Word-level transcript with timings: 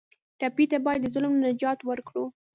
ټپي 0.39 0.65
ته 0.71 0.77
باید 0.85 1.01
د 1.03 1.07
ظلم 1.13 1.33
نه 1.41 1.49
نجات 1.53 1.79
ورکړو. 1.89 2.23